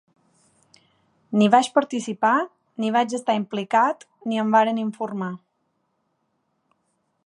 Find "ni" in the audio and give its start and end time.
1.41-1.49, 2.85-2.91, 4.31-4.43